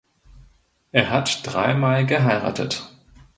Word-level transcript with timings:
Er 0.91 1.11
hat 1.11 1.45
dreimal 1.45 2.07
geheiratet. 2.07 2.91